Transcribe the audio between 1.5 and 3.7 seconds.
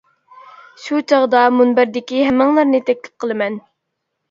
مۇنبەردىكى ھەممىڭلارنى تەكلىپ قىلىمەن!